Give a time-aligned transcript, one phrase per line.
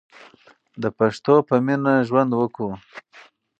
[0.81, 2.71] د پښتو په مینه ژوند وکړو.